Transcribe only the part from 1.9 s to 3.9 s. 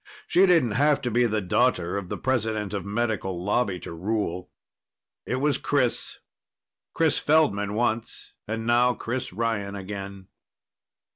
of the president of Medical Lobby